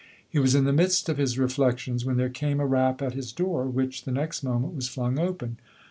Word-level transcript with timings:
He 0.27 0.39
was 0.39 0.55
in 0.55 0.63
the 0.63 0.73
midst 0.73 1.09
of 1.09 1.19
his 1.19 1.37
reflections 1.37 2.03
when 2.05 2.17
there 2.17 2.27
came 2.31 2.59
a 2.59 2.65
rap 2.65 3.03
at 3.03 3.13
his 3.13 3.31
door, 3.31 3.65
which 3.67 4.03
the 4.03 4.11
next 4.11 4.41
moment 4.41 4.73
was 4.73 4.87
flung 4.87 5.19
open. 5.19 5.59